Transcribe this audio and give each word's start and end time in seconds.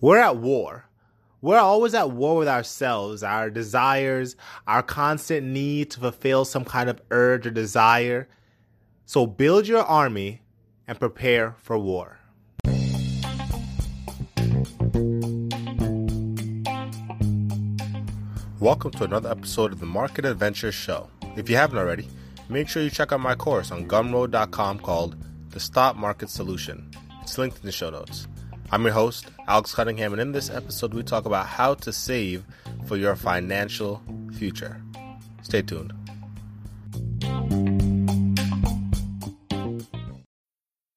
We're 0.00 0.18
at 0.18 0.36
war. 0.36 0.84
We're 1.40 1.58
always 1.58 1.92
at 1.92 2.12
war 2.12 2.36
with 2.36 2.46
ourselves, 2.46 3.24
our 3.24 3.50
desires, 3.50 4.36
our 4.64 4.80
constant 4.80 5.44
need 5.44 5.90
to 5.90 5.98
fulfill 5.98 6.44
some 6.44 6.64
kind 6.64 6.88
of 6.88 7.02
urge 7.10 7.48
or 7.48 7.50
desire. 7.50 8.28
So 9.06 9.26
build 9.26 9.66
your 9.66 9.82
army 9.82 10.42
and 10.86 11.00
prepare 11.00 11.56
for 11.58 11.76
war. 11.76 12.20
Welcome 18.60 18.92
to 18.92 19.02
another 19.02 19.32
episode 19.32 19.72
of 19.72 19.80
the 19.80 19.86
Market 19.86 20.24
Adventures 20.24 20.76
Show. 20.76 21.10
If 21.34 21.50
you 21.50 21.56
haven't 21.56 21.78
already, 21.78 22.06
make 22.48 22.68
sure 22.68 22.84
you 22.84 22.90
check 22.90 23.10
out 23.10 23.18
my 23.18 23.34
course 23.34 23.72
on 23.72 23.88
gumroad.com 23.88 24.78
called 24.78 25.16
The 25.50 25.58
Stock 25.58 25.96
Market 25.96 26.30
Solution. 26.30 26.88
It's 27.20 27.36
linked 27.36 27.58
in 27.58 27.66
the 27.66 27.72
show 27.72 27.90
notes. 27.90 28.28
I'm 28.70 28.84
your 28.84 28.92
host, 28.92 29.28
Alex 29.46 29.74
Cunningham, 29.74 30.12
and 30.12 30.20
in 30.20 30.32
this 30.32 30.50
episode, 30.50 30.92
we 30.92 31.02
talk 31.02 31.24
about 31.24 31.46
how 31.46 31.72
to 31.74 31.90
save 31.90 32.44
for 32.86 32.96
your 32.96 33.16
financial 33.16 34.02
future. 34.34 34.82
Stay 35.40 35.62
tuned. 35.62 35.94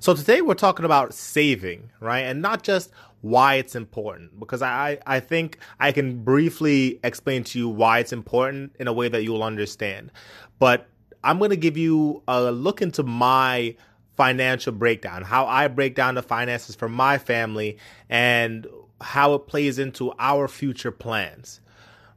So 0.00 0.14
today 0.14 0.40
we're 0.40 0.54
talking 0.54 0.84
about 0.84 1.14
saving, 1.14 1.90
right? 2.00 2.20
And 2.20 2.42
not 2.42 2.62
just 2.62 2.90
why 3.20 3.54
it's 3.54 3.74
important, 3.74 4.38
because 4.38 4.62
I, 4.62 4.98
I 5.06 5.20
think 5.20 5.58
I 5.80 5.92
can 5.92 6.22
briefly 6.22 7.00
explain 7.02 7.44
to 7.44 7.58
you 7.58 7.68
why 7.68 8.00
it's 8.00 8.12
important 8.12 8.76
in 8.78 8.86
a 8.86 8.92
way 8.92 9.08
that 9.08 9.22
you'll 9.24 9.42
understand. 9.42 10.12
But 10.58 10.86
I'm 11.22 11.38
going 11.38 11.50
to 11.50 11.56
give 11.56 11.76
you 11.76 12.22
a 12.28 12.52
look 12.52 12.82
into 12.82 13.02
my 13.02 13.76
financial 14.16 14.72
breakdown, 14.72 15.22
how 15.22 15.46
I 15.46 15.68
break 15.68 15.94
down 15.94 16.14
the 16.14 16.22
finances 16.22 16.76
for 16.76 16.88
my 16.88 17.18
family 17.18 17.78
and 18.08 18.66
how 19.00 19.34
it 19.34 19.46
plays 19.46 19.78
into 19.78 20.12
our 20.18 20.46
future 20.48 20.92
plans, 20.92 21.60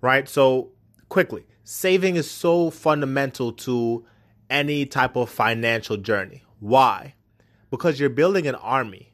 right? 0.02 0.28
So 0.28 0.72
quickly, 1.10 1.46
saving 1.64 2.16
is 2.18 2.30
so 2.30 2.70
fundamental 2.70 3.52
to 3.54 4.06
any 4.50 4.86
type 4.86 5.16
of 5.16 5.30
financial 5.30 5.98
journey. 5.98 6.44
Why? 6.60 7.14
Because 7.70 8.00
you're 8.00 8.10
building 8.10 8.48
an 8.48 8.56
army, 8.56 9.14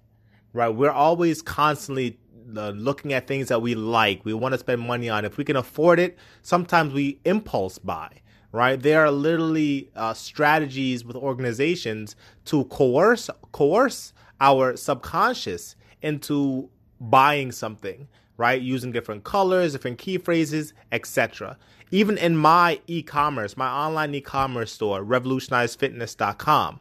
right? 0.54 0.70
We're 0.70 0.92
always 0.92 1.42
constantly 1.42 2.20
uh, 2.56 2.70
looking 2.72 3.14
at 3.14 3.28
things 3.28 3.48
that 3.48 3.62
we 3.62 3.76
like, 3.76 4.24
we 4.26 4.34
want 4.34 4.54
to 4.54 4.60
spend 4.60 4.82
money 4.82 5.10
on. 5.10 5.26
If 5.26 5.38
we 5.38 5.44
can 5.44 5.56
afford 5.56 6.00
it, 6.00 6.18
sometimes 6.42 6.94
we 6.94 7.20
impulse 7.26 7.78
buy, 7.80 8.10
right? 8.52 8.82
There 8.82 9.04
are 9.04 9.12
literally 9.12 9.90
uh, 9.96 10.14
strategies 10.14 11.04
with 11.06 11.16
organizations 11.16 12.16
to 12.46 12.66
coerce 12.66 13.30
coerce 13.52 14.14
our 14.42 14.76
subconscious 14.76 15.76
into 16.02 16.70
buying 17.00 17.52
something, 17.52 18.08
right? 18.38 18.62
Using 18.62 18.92
different 18.92 19.24
colors, 19.24 19.72
different 19.72 19.98
key 19.98 20.18
phrases, 20.18 20.74
etc. 20.92 21.58
Even 21.92 22.18
in 22.18 22.36
my 22.36 22.82
e-commerce, 22.88 23.56
my 23.56 23.70
online 23.70 24.14
e-commerce 24.16 24.72
store, 24.72 25.04
revolutionizefitness.com, 25.04 26.80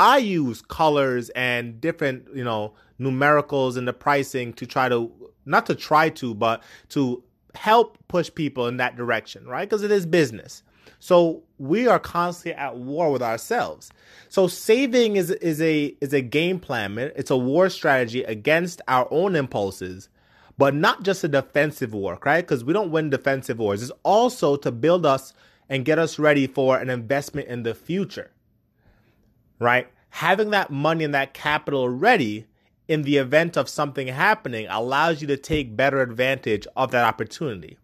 I 0.00 0.16
use 0.16 0.62
colors 0.62 1.28
and 1.36 1.78
different, 1.78 2.26
you 2.34 2.42
know, 2.42 2.72
numericals 2.98 3.76
in 3.76 3.84
the 3.84 3.92
pricing 3.92 4.54
to 4.54 4.64
try 4.64 4.88
to 4.88 5.12
not 5.44 5.66
to 5.66 5.74
try 5.74 6.08
to, 6.08 6.34
but 6.34 6.62
to 6.88 7.22
help 7.54 7.98
push 8.08 8.30
people 8.34 8.66
in 8.66 8.78
that 8.78 8.96
direction, 8.96 9.46
right? 9.46 9.68
Because 9.68 9.82
it 9.82 9.90
is 9.90 10.06
business. 10.06 10.62
So 11.00 11.42
we 11.58 11.86
are 11.86 11.98
constantly 11.98 12.54
at 12.58 12.78
war 12.78 13.12
with 13.12 13.20
ourselves. 13.20 13.90
So 14.30 14.46
saving 14.46 15.16
is 15.16 15.32
is 15.32 15.60
a 15.60 15.94
is 16.00 16.14
a 16.14 16.22
game 16.22 16.60
plan. 16.60 16.96
It's 16.96 17.30
a 17.30 17.36
war 17.36 17.68
strategy 17.68 18.22
against 18.24 18.80
our 18.88 19.06
own 19.10 19.36
impulses, 19.36 20.08
but 20.56 20.74
not 20.74 21.02
just 21.02 21.24
a 21.24 21.28
defensive 21.28 21.92
war, 21.92 22.18
right? 22.24 22.40
Because 22.40 22.64
we 22.64 22.72
don't 22.72 22.90
win 22.90 23.10
defensive 23.10 23.58
wars. 23.58 23.82
It's 23.82 23.92
also 24.02 24.56
to 24.56 24.72
build 24.72 25.04
us 25.04 25.34
and 25.68 25.84
get 25.84 25.98
us 25.98 26.18
ready 26.18 26.46
for 26.46 26.78
an 26.78 26.88
investment 26.88 27.48
in 27.48 27.64
the 27.64 27.74
future 27.74 28.30
right? 29.60 29.86
Having 30.08 30.50
that 30.50 30.70
money 30.70 31.04
and 31.04 31.14
that 31.14 31.34
capital 31.34 31.88
ready 31.88 32.46
in 32.88 33.02
the 33.02 33.18
event 33.18 33.56
of 33.56 33.68
something 33.68 34.08
happening 34.08 34.66
allows 34.68 35.20
you 35.20 35.28
to 35.28 35.36
take 35.36 35.76
better 35.76 36.02
advantage 36.02 36.66
of 36.74 36.90
that 36.90 37.04
opportunity. 37.04 37.78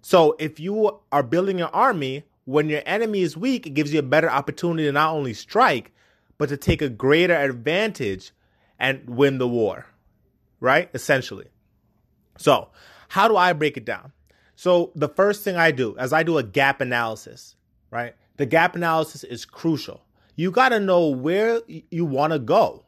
So 0.00 0.36
if 0.38 0.58
you 0.58 1.00
are 1.12 1.22
building 1.22 1.60
an 1.60 1.68
army, 1.72 2.24
when 2.46 2.70
your 2.70 2.82
enemy 2.86 3.20
is 3.20 3.36
weak, 3.36 3.66
it 3.66 3.70
gives 3.70 3.92
you 3.92 3.98
a 3.98 4.04
better 4.04 4.30
opportunity 4.30 4.84
to 4.84 4.92
not 4.92 5.12
only 5.12 5.34
strike, 5.34 5.92
but 6.38 6.48
to 6.48 6.56
take 6.56 6.80
a 6.80 6.88
greater 6.88 7.34
advantage 7.34 8.30
and 8.78 9.02
win 9.08 9.38
the 9.38 9.48
war, 9.48 9.86
right? 10.60 10.88
Essentially. 10.94 11.48
So, 12.38 12.68
how 13.08 13.26
do 13.26 13.36
I 13.36 13.52
break 13.52 13.76
it 13.76 13.84
down? 13.84 14.12
So, 14.54 14.92
the 14.94 15.08
first 15.08 15.42
thing 15.42 15.56
I 15.56 15.72
do 15.72 15.96
is 15.96 16.12
I 16.12 16.22
do 16.22 16.38
a 16.38 16.42
gap 16.42 16.80
analysis, 16.80 17.56
right? 17.90 18.14
The 18.36 18.46
gap 18.46 18.76
analysis 18.76 19.24
is 19.24 19.44
crucial 19.44 20.05
you 20.36 20.50
got 20.50 20.68
to 20.68 20.80
know 20.80 21.08
where 21.08 21.60
you 21.66 22.04
want 22.04 22.32
to 22.32 22.38
go. 22.38 22.84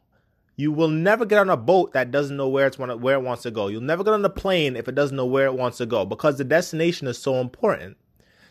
You 0.55 0.71
will 0.71 0.89
never 0.89 1.25
get 1.25 1.39
on 1.39 1.49
a 1.49 1.57
boat 1.57 1.93
that 1.93 2.11
doesn't 2.11 2.35
know 2.35 2.49
where 2.49 2.67
it's 2.67 2.77
where 2.77 3.15
it 3.15 3.23
wants 3.23 3.43
to 3.43 3.51
go. 3.51 3.67
You'll 3.67 3.81
never 3.81 4.03
get 4.03 4.13
on 4.13 4.25
a 4.25 4.29
plane 4.29 4.75
if 4.75 4.87
it 4.87 4.95
doesn't 4.95 5.15
know 5.15 5.25
where 5.25 5.45
it 5.45 5.53
wants 5.53 5.77
to 5.77 5.85
go 5.85 6.05
because 6.05 6.37
the 6.37 6.43
destination 6.43 7.07
is 7.07 7.17
so 7.17 7.35
important. 7.35 7.97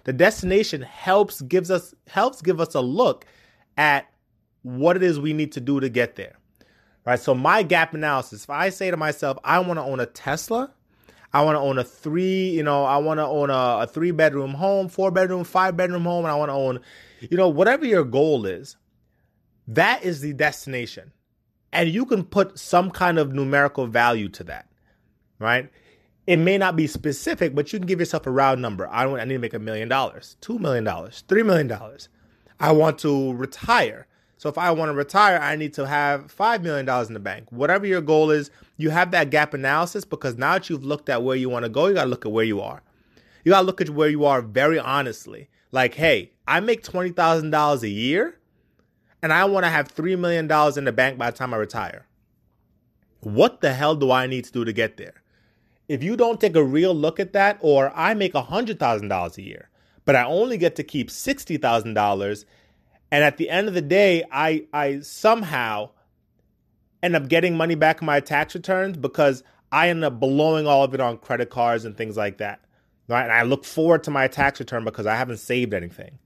The 0.05 0.13
destination 0.13 0.81
helps 0.83 1.43
gives 1.43 1.71
us 1.71 1.95
helps 2.07 2.41
give 2.41 2.61
us 2.61 2.75
a 2.75 2.81
look 2.81 3.27
at 3.77 4.11
what 4.63 4.97
it 4.97 5.03
is 5.03 5.21
we 5.21 5.33
need 5.33 5.53
to 5.53 5.61
do 5.61 5.81
to 5.81 5.89
get 5.89 6.17
there. 6.17 6.37
Right? 7.05 7.21
So 7.21 7.35
my 7.35 7.63
gap 7.63 7.95
analysis, 7.95 8.45
if 8.45 8.51
I 8.51 8.71
say 8.71 8.91
to 8.91 8.97
myself, 8.97 9.39
I 9.45 9.59
want 9.61 9.79
to 9.79 9.85
own 9.85 10.01
a 10.01 10.07
Tesla, 10.07 10.73
I 11.33 11.43
want 11.43 11.57
to 11.57 11.61
own 11.61 11.79
a 11.79 11.85
three, 11.85 12.51
you 12.51 12.63
know, 12.63 12.85
I 12.85 12.97
want 12.99 13.19
to 13.19 13.27
own 13.27 13.51
a, 13.51 13.81
a 13.83 13.87
three 13.87 14.11
bedroom 14.11 14.55
home, 14.55 14.89
four 14.89 15.11
bedroom, 15.11 15.45
five 15.45 15.77
bedroom 15.77 16.05
home, 16.05 16.25
and 16.25 16.33
I 16.33 16.37
want 16.37 16.49
to 16.49 16.55
own, 16.55 16.81
you 17.21 17.37
know, 17.37 17.49
whatever 17.49 17.85
your 17.85 18.05
goal 18.05 18.47
is, 18.47 18.77
that 19.69 20.03
is 20.03 20.21
the 20.21 20.33
destination. 20.33 21.13
And 21.73 21.91
you 21.91 22.07
can 22.07 22.25
put 22.25 22.59
some 22.59 22.91
kind 22.91 23.19
of 23.19 23.35
numerical 23.35 23.87
value 23.87 24.29
to 24.31 24.45
that, 24.45 24.69
right? 25.39 25.71
It 26.27 26.39
may 26.39 26.59
not 26.59 26.77
be 26.77 26.87
specific, 26.87 27.55
but 27.55 27.73
you 27.73 27.79
can 27.79 27.87
give 27.87 28.01
yourself 28.01 28.27
a 28.27 28.31
round 28.31 28.61
number. 28.61 28.89
I, 28.89 29.07
want, 29.07 29.21
I 29.21 29.25
need 29.25 29.35
to 29.35 29.41
make 29.41 29.55
a 29.55 29.59
million 29.59 29.89
dollars, 29.89 30.37
two 30.41 30.59
million 30.59 30.85
dollars, 30.85 31.23
three 31.29 31.43
million 31.43 31.69
dollars. 31.69 32.09
I 32.59 32.73
want 32.73 32.99
to 33.01 33.35
retire. 33.35 34.07
So 34.39 34.49
if 34.49 34.57
I 34.57 34.71
want 34.71 34.89
to 34.89 34.95
retire, 34.95 35.39
I 35.39 35.57
need 35.57 35.75
to 35.75 35.87
have 35.87 36.35
$5 36.35 36.63
million 36.63 36.89
in 37.07 37.13
the 37.13 37.21
bank. 37.21 37.51
Whatever 37.51 37.87
your 37.87 38.01
goal 38.01 38.31
is, 38.31 38.51
you 38.77 38.91
have 38.91 39.11
that 39.11 39.31
gap 39.31 39.53
analysis 39.53 40.05
because 40.05 40.37
now 40.37 40.55
that 40.55 40.71
you've 40.71 40.85
looked 40.85 41.09
at 41.09 41.23
where 41.23 41.37
you 41.37 41.49
want 41.49 41.65
to 41.65 41.69
go, 41.69 41.89
you 41.89 41.95
got 41.95 42.05
to 42.05 42.11
look 42.11 42.25
at 42.25 42.33
where 42.33 42.45
you 42.45 42.61
are. 42.61 42.83
You 43.45 43.53
got 43.53 43.61
to 43.61 43.67
look 43.67 43.81
at 43.81 43.91
where 43.91 44.09
you 44.09 44.25
are 44.25 44.41
very 44.41 44.79
honestly. 44.79 45.49
Like, 45.73 45.95
hey, 45.95 46.33
I 46.47 46.61
make 46.61 46.85
$20,000 46.85 47.83
a 47.83 47.89
year 47.89 48.38
and 49.23 49.33
I 49.33 49.45
want 49.45 49.65
to 49.65 49.71
have 49.71 49.95
$3 49.95 50.19
million 50.19 50.51
in 50.77 50.85
the 50.85 50.93
bank 50.93 51.19
by 51.19 51.31
the 51.31 51.37
time 51.37 51.53
I 51.53 51.57
retire. 51.57 52.07
What 53.21 53.61
the 53.61 53.73
hell 53.73 53.97
do 53.97 54.11
I 54.11 54.27
need 54.27 54.45
to 54.45 54.53
do 54.53 54.65
to 54.65 54.73
get 54.73 54.97
there? 54.97 55.23
If 55.89 56.03
you 56.03 56.17
don't 56.17 56.41
take 56.41 56.55
a 56.55 56.63
real 56.63 56.95
look 56.95 57.19
at 57.19 57.33
that, 57.33 57.59
or 57.61 57.93
I 57.97 58.15
make 58.15 58.35
$100,000 58.35 59.39
a 59.39 59.43
year, 59.43 59.71
but 60.05 60.15
I 60.15 60.25
only 60.25 60.59
get 60.59 60.77
to 60.77 60.85
keep 60.85 61.09
$60,000, 61.09 62.45
and 63.11 63.25
at 63.25 63.39
the 63.39 63.51
end 63.51 63.69
of 63.69 63.75
the 63.75 63.83
day, 63.83 64.25
I, 64.31 64.67
I 64.73 65.01
somehow 65.01 65.91
end 67.03 67.17
up 67.17 67.29
getting 67.29 67.57
money 67.57 67.75
back 67.75 68.03
in 68.03 68.07
my 68.07 68.21
tax 68.21 68.55
returns 68.55 68.97
because 68.97 69.43
I 69.73 69.89
end 69.89 70.05
up 70.05 70.21
blowing 70.21 70.67
all 70.67 70.85
of 70.85 70.95
it 70.95 71.01
on 71.01 71.19
credit 71.19 71.51
cards 71.51 71.85
and 71.85 71.97
things 71.97 72.17
like 72.17 72.39
that. 72.39 72.61
Right? 73.09 73.23
And 73.23 73.33
I 73.33 73.43
look 73.43 73.65
forward 73.65 74.05
to 74.05 74.11
my 74.11 74.29
tax 74.29 74.61
return 74.61 74.85
because 74.85 75.07
I 75.07 75.17
haven't 75.17 75.39
saved 75.39 75.73
anything 75.73 76.19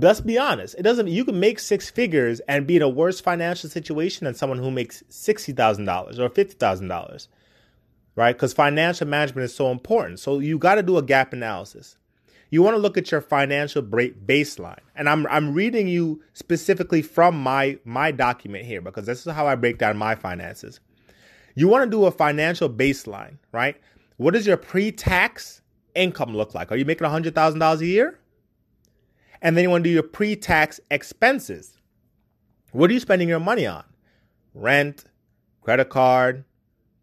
let's 0.00 0.20
be 0.20 0.38
honest. 0.38 0.74
It 0.78 0.82
doesn't. 0.82 1.08
You 1.08 1.24
can 1.24 1.40
make 1.40 1.58
six 1.58 1.90
figures 1.90 2.40
and 2.40 2.66
be 2.66 2.76
in 2.76 2.82
a 2.82 2.88
worse 2.88 3.20
financial 3.20 3.70
situation 3.70 4.24
than 4.24 4.34
someone 4.34 4.58
who 4.58 4.70
makes 4.70 5.02
sixty 5.08 5.52
thousand 5.52 5.84
dollars 5.84 6.18
or 6.18 6.28
fifty 6.28 6.54
thousand 6.54 6.88
dollars, 6.88 7.28
right? 8.14 8.34
Because 8.34 8.52
financial 8.52 9.06
management 9.06 9.44
is 9.44 9.54
so 9.54 9.70
important. 9.70 10.20
So 10.20 10.38
you 10.38 10.58
got 10.58 10.76
to 10.76 10.82
do 10.82 10.98
a 10.98 11.02
gap 11.02 11.32
analysis. 11.32 11.96
You 12.50 12.62
want 12.62 12.76
to 12.76 12.80
look 12.80 12.96
at 12.96 13.10
your 13.10 13.20
financial 13.20 13.82
baseline, 13.82 14.80
and 14.94 15.08
I'm 15.08 15.26
I'm 15.26 15.52
reading 15.52 15.88
you 15.88 16.22
specifically 16.32 17.02
from 17.02 17.40
my 17.40 17.78
my 17.84 18.10
document 18.10 18.64
here 18.64 18.80
because 18.80 19.06
this 19.06 19.26
is 19.26 19.32
how 19.32 19.46
I 19.46 19.56
break 19.56 19.78
down 19.78 19.96
my 19.96 20.14
finances. 20.14 20.80
You 21.54 21.68
want 21.68 21.84
to 21.84 21.90
do 21.90 22.04
a 22.04 22.10
financial 22.10 22.68
baseline, 22.68 23.38
right? 23.50 23.76
What 24.18 24.34
does 24.34 24.46
your 24.46 24.58
pre 24.58 24.92
tax 24.92 25.62
income 25.94 26.36
look 26.36 26.54
like? 26.54 26.70
Are 26.70 26.76
you 26.76 26.84
making 26.84 27.06
$100,000 27.06 27.80
a 27.80 27.86
year? 27.86 28.18
And 29.42 29.56
then 29.56 29.64
you 29.64 29.70
want 29.70 29.84
to 29.84 29.90
do 29.90 29.94
your 29.94 30.02
pre 30.02 30.36
tax 30.36 30.80
expenses. 30.90 31.76
What 32.72 32.90
are 32.90 32.94
you 32.94 33.00
spending 33.00 33.28
your 33.28 33.40
money 33.40 33.66
on? 33.66 33.84
Rent, 34.54 35.04
credit 35.62 35.88
card, 35.88 36.44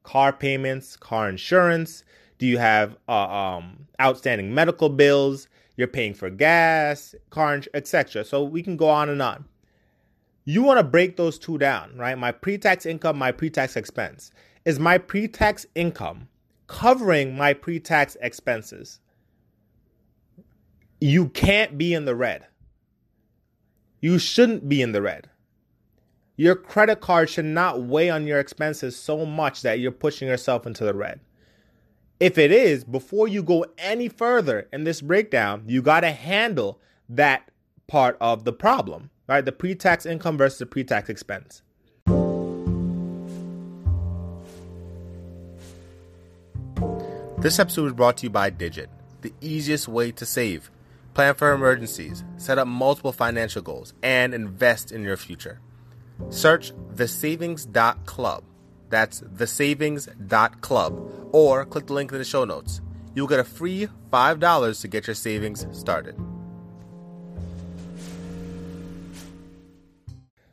car 0.03 0.33
payments, 0.33 0.95
car 0.95 1.30
insurance? 1.30 2.03
Do 2.38 2.45
you 2.45 2.57
have 2.57 2.97
uh, 3.07 3.27
um, 3.27 3.88
outstanding 4.01 4.53
medical 4.53 4.89
bills? 4.89 5.47
You're 5.75 5.88
paying 5.88 6.13
for 6.13 6.30
gas, 6.30 7.15
car, 7.30 7.62
etc. 7.74 8.24
So 8.24 8.44
we 8.44 8.62
can 8.62 8.77
go 8.77 8.89
on 8.89 9.09
and 9.09 9.21
on. 9.21 9.45
You 10.45 10.62
want 10.62 10.77
to 10.77 10.83
break 10.83 11.15
those 11.15 11.39
two 11.39 11.57
down, 11.57 11.97
right? 11.97 12.18
My 12.18 12.31
pre-tax 12.31 12.85
income, 12.85 13.18
my 13.18 13.31
pre-tax 13.31 13.77
expense. 13.77 14.31
Is 14.65 14.77
my 14.77 14.97
pre-tax 14.97 15.65
income 15.74 16.27
covering 16.68 17.35
my 17.35 17.53
pre-tax 17.53 18.18
expenses? 18.21 19.00
You 21.04 21.28
can't 21.28 21.78
be 21.78 21.94
in 21.94 22.06
the 22.06 22.16
red. 22.16 22.46
You 24.00 24.18
shouldn't 24.18 24.70
be 24.70 24.82
in 24.82 24.94
the 24.94 25.02
red. 25.02 25.30
Your 26.38 26.56
credit 26.56 27.02
card 27.02 27.30
should 27.30 27.44
not 27.44 27.84
weigh 27.84 28.10
on 28.10 28.26
your 28.26 28.40
expenses 28.40 28.96
so 28.96 29.26
much 29.26 29.64
that 29.64 29.80
you're 29.80 29.92
pushing 29.92 30.30
yourself 30.30 30.66
into 30.66 30.86
the 30.86 30.94
red. 30.94 31.20
If 32.22 32.38
it 32.38 32.54
is, 32.54 32.86
before 32.86 33.28
you 33.28 33.44
go 33.44 33.66
any 33.78 34.08
further 34.08 34.70
in 34.72 34.86
this 34.86 35.02
breakdown, 35.02 35.66
you 35.68 35.82
got 35.82 36.00
to 36.00 36.12
handle 36.12 36.80
that 37.10 37.52
part 37.86 38.16
of 38.22 38.46
the 38.46 38.54
problem, 38.54 39.10
right? 39.28 39.44
The 39.44 39.52
pre 39.52 39.76
tax 39.76 40.06
income 40.06 40.38
versus 40.38 40.60
the 40.60 40.68
pre 40.68 40.86
tax 40.86 41.10
expense. 41.10 41.64
This 47.40 47.60
episode 47.60 47.88
is 47.88 47.92
brought 47.92 48.16
to 48.20 48.28
you 48.28 48.30
by 48.30 48.50
Digit, 48.52 48.90
the 49.20 49.34
easiest 49.42 49.90
way 49.90 50.14
to 50.14 50.26
save, 50.26 50.72
plan 51.13 51.36
for 51.36 51.54
emergencies, 51.54 52.24
set 52.38 52.57
up 52.57 52.68
multiple 52.68 53.12
financial 53.12 53.62
goals, 53.62 53.94
and 54.04 54.33
invest 54.33 54.92
in 54.92 55.04
your 55.04 55.18
future. 55.18 55.60
Search 56.30 56.74
thesavings.club. 56.94 58.44
That's 58.89 59.21
thesavings.club. 59.21 61.30
Or 61.31 61.65
click 61.65 61.88
the 61.88 61.94
link 61.94 62.12
in 62.12 62.18
the 62.18 62.24
show 62.24 62.45
notes. 62.45 62.81
You'll 63.15 63.27
get 63.27 63.39
a 63.39 63.44
free 63.44 63.88
$5 64.12 64.81
to 64.81 64.88
get 64.88 65.07
your 65.07 65.15
savings 65.15 65.65
started. 65.71 66.15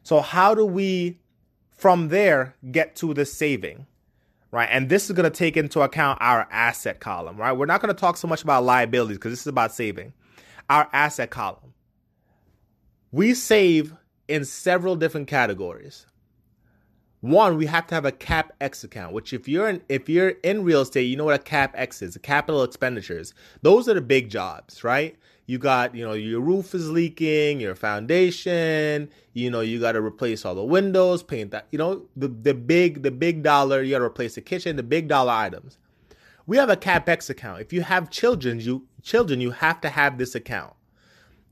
So, 0.02 0.20
how 0.20 0.54
do 0.54 0.66
we 0.66 1.20
from 1.70 2.08
there 2.08 2.56
get 2.72 2.96
to 2.96 3.14
the 3.14 3.24
saving? 3.24 3.86
Right. 4.50 4.68
And 4.68 4.88
this 4.88 5.08
is 5.08 5.14
going 5.14 5.30
to 5.30 5.36
take 5.36 5.56
into 5.56 5.82
account 5.82 6.18
our 6.20 6.48
asset 6.50 6.98
column, 6.98 7.36
right? 7.36 7.52
We're 7.52 7.66
not 7.66 7.80
going 7.80 7.94
to 7.94 8.00
talk 8.00 8.16
so 8.16 8.26
much 8.26 8.42
about 8.42 8.64
liabilities 8.64 9.18
because 9.18 9.30
this 9.30 9.42
is 9.42 9.46
about 9.46 9.72
saving. 9.72 10.12
Our 10.70 10.88
asset 10.92 11.30
column. 11.30 11.74
We 13.10 13.34
save 13.34 13.94
in 14.28 14.44
several 14.44 14.94
different 14.94 15.26
categories. 15.26 16.06
One, 17.20 17.56
we 17.56 17.66
have 17.66 17.88
to 17.88 17.96
have 17.96 18.04
a 18.04 18.12
CapEx 18.12 18.84
account, 18.84 19.12
which 19.12 19.32
if 19.32 19.48
you're 19.48 19.68
in 19.68 19.82
if 19.88 20.08
you're 20.08 20.30
in 20.44 20.62
real 20.62 20.82
estate, 20.82 21.02
you 21.02 21.16
know 21.16 21.24
what 21.24 21.38
a 21.40 21.42
CapEx 21.42 22.02
is, 22.02 22.16
capital 22.22 22.62
expenditures. 22.62 23.34
Those 23.62 23.88
are 23.88 23.94
the 23.94 24.00
big 24.00 24.30
jobs, 24.30 24.84
right? 24.84 25.16
You 25.46 25.58
got, 25.58 25.94
you 25.96 26.04
know, 26.06 26.12
your 26.12 26.40
roof 26.40 26.72
is 26.72 26.88
leaking, 26.88 27.60
your 27.60 27.74
foundation, 27.74 29.10
you 29.32 29.50
know, 29.50 29.60
you 29.60 29.80
got 29.80 29.92
to 29.92 30.00
replace 30.00 30.44
all 30.44 30.54
the 30.54 30.62
windows, 30.62 31.24
paint 31.24 31.50
that, 31.50 31.66
you 31.72 31.78
know, 31.78 32.06
the 32.16 32.28
the 32.28 32.54
big 32.54 33.02
the 33.02 33.10
big 33.10 33.42
dollar, 33.42 33.82
you 33.82 33.90
got 33.90 33.98
to 33.98 34.04
replace 34.04 34.36
the 34.36 34.40
kitchen, 34.40 34.76
the 34.76 34.84
big 34.84 35.08
dollar 35.08 35.32
items. 35.32 35.78
We 36.46 36.56
have 36.56 36.70
a 36.70 36.76
CapEx 36.76 37.28
account. 37.28 37.60
If 37.60 37.72
you 37.72 37.82
have 37.82 38.08
children, 38.10 38.60
you 38.60 38.86
children, 39.02 39.40
you 39.40 39.50
have 39.50 39.80
to 39.80 39.88
have 39.88 40.18
this 40.18 40.34
account. 40.34 40.74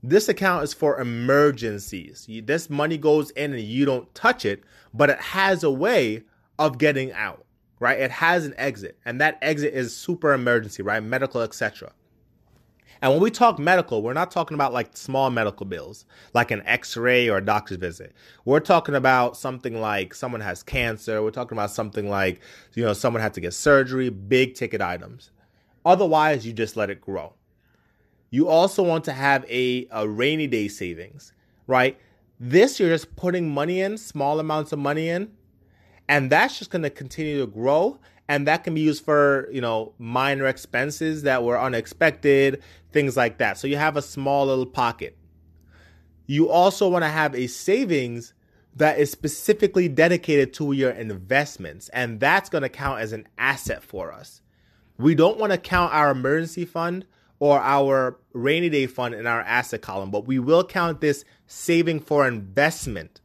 This 0.01 0.29
account 0.29 0.63
is 0.63 0.73
for 0.73 0.99
emergencies. 0.99 2.25
This 2.45 2.69
money 2.69 2.97
goes 2.97 3.31
in 3.31 3.53
and 3.53 3.61
you 3.61 3.85
don't 3.85 4.13
touch 4.15 4.45
it, 4.45 4.63
but 4.93 5.09
it 5.09 5.19
has 5.19 5.63
a 5.63 5.71
way 5.71 6.23
of 6.57 6.77
getting 6.77 7.11
out, 7.11 7.45
right? 7.79 7.99
It 7.99 8.11
has 8.11 8.45
an 8.45 8.53
exit, 8.57 8.97
and 9.05 9.19
that 9.19 9.37
exit 9.41 9.73
is 9.73 9.95
super 9.95 10.33
emergency, 10.33 10.83
right? 10.83 11.03
Medical, 11.03 11.41
etc. 11.41 11.91
And 13.01 13.13
when 13.13 13.21
we 13.21 13.31
talk 13.31 13.59
medical, 13.59 14.01
we're 14.01 14.13
not 14.13 14.29
talking 14.29 14.55
about 14.55 14.73
like 14.73 14.95
small 14.95 15.29
medical 15.29 15.65
bills, 15.65 16.05
like 16.33 16.51
an 16.51 16.61
x-ray 16.65 17.29
or 17.29 17.37
a 17.37 17.45
doctor's 17.45 17.77
visit. 17.77 18.13
We're 18.43 18.59
talking 18.59 18.95
about 18.95 19.37
something 19.37 19.79
like 19.79 20.13
someone 20.13 20.41
has 20.41 20.63
cancer. 20.63 21.23
We're 21.23 21.31
talking 21.31 21.57
about 21.57 21.71
something 21.71 22.09
like, 22.09 22.41
you 22.73 22.83
know, 22.83 22.91
someone 22.91 23.21
had 23.21 23.33
to 23.35 23.41
get 23.41 23.53
surgery, 23.53 24.09
big 24.09 24.55
ticket 24.55 24.81
items. 24.81 25.31
Otherwise, 25.85 26.45
you 26.45 26.51
just 26.51 26.75
let 26.75 26.89
it 26.89 26.99
grow. 26.99 27.33
You 28.29 28.47
also 28.47 28.83
want 28.83 29.05
to 29.05 29.13
have 29.13 29.45
a, 29.49 29.87
a 29.91 30.07
rainy 30.07 30.47
day 30.47 30.67
savings, 30.67 31.33
right? 31.67 31.99
This 32.39 32.79
you're 32.79 32.89
just 32.89 33.15
putting 33.15 33.49
money 33.49 33.81
in, 33.81 33.97
small 33.97 34.39
amounts 34.39 34.71
of 34.71 34.79
money 34.79 35.09
in, 35.09 35.31
and 36.07 36.31
that's 36.31 36.57
just 36.57 36.71
going 36.71 36.83
to 36.83 36.89
continue 36.89 37.39
to 37.39 37.47
grow 37.47 37.99
and 38.29 38.47
that 38.47 38.63
can 38.63 38.75
be 38.75 38.81
used 38.81 39.03
for 39.03 39.49
you 39.51 39.59
know 39.59 39.93
minor 39.97 40.45
expenses 40.45 41.23
that 41.23 41.43
were 41.43 41.59
unexpected 41.59 42.63
things 42.93 43.17
like 43.17 43.39
that. 43.39 43.57
So 43.57 43.67
you 43.67 43.75
have 43.75 43.97
a 43.97 44.01
small 44.01 44.45
little 44.45 44.65
pocket. 44.65 45.17
You 46.25 46.49
also 46.49 46.87
want 46.87 47.03
to 47.03 47.09
have 47.09 47.35
a 47.35 47.47
savings 47.47 48.33
that 48.75 48.99
is 48.99 49.11
specifically 49.11 49.87
dedicated 49.89 50.53
to 50.53 50.71
your 50.71 50.91
investments 50.91 51.89
and 51.89 52.19
that's 52.19 52.49
going 52.49 52.61
to 52.61 52.69
count 52.69 53.01
as 53.01 53.11
an 53.11 53.27
asset 53.37 53.83
for 53.83 54.13
us. 54.13 54.41
We 54.97 55.15
don't 55.15 55.39
want 55.39 55.51
to 55.51 55.57
count 55.57 55.93
our 55.93 56.11
emergency 56.11 56.65
fund 56.65 57.05
or 57.39 57.59
our 57.59 58.17
rainy 58.33 58.69
day 58.69 58.85
fund 58.85 59.15
in 59.15 59.25
our 59.25 59.41
asset 59.41 59.81
column, 59.81 60.11
but 60.11 60.27
we 60.27 60.39
will 60.39 60.63
count 60.63 61.01
this 61.01 61.23
saving 61.47 61.99
for 61.99 62.27
investment 62.27 63.21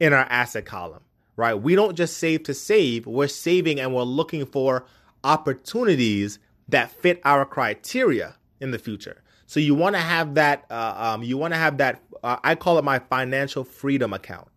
in 0.00 0.12
our 0.12 0.26
asset 0.30 0.64
column, 0.64 1.02
right? 1.36 1.54
We 1.54 1.74
don't 1.74 1.94
just 1.94 2.16
save 2.16 2.42
to 2.44 2.54
save, 2.54 3.06
we're 3.06 3.28
saving 3.28 3.78
and 3.78 3.94
we're 3.94 4.02
looking 4.02 4.46
for 4.46 4.86
opportunities 5.22 6.38
that 6.68 6.90
fit 6.90 7.20
our 7.24 7.44
criteria 7.44 8.36
in 8.60 8.70
the 8.70 8.78
future. 8.78 9.22
So 9.46 9.60
you 9.60 9.74
want 9.74 9.94
to 9.94 10.00
have 10.00 10.34
that, 10.34 10.64
uh, 10.70 10.94
um, 10.96 11.22
you 11.22 11.36
want 11.36 11.52
to 11.52 11.58
have 11.58 11.76
that, 11.76 12.00
uh, 12.22 12.38
I 12.42 12.54
call 12.54 12.78
it 12.78 12.84
my 12.84 12.98
financial 12.98 13.64
freedom 13.64 14.14
account, 14.14 14.48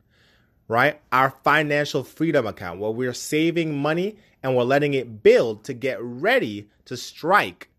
right? 0.69 1.01
Our 1.11 1.31
financial 1.43 2.03
freedom 2.03 2.47
account 2.47 2.79
where 2.79 2.91
we're 2.91 3.13
saving 3.13 3.77
money 3.77 4.15
and 4.41 4.55
we're 4.55 4.63
letting 4.63 4.93
it 4.93 5.21
build 5.21 5.65
to 5.65 5.73
get 5.73 6.01
ready 6.01 6.69
to 6.85 6.95
strike 6.95 7.69